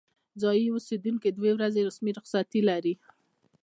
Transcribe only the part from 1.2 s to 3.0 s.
دوې ورځې رسمي رخصتي لري.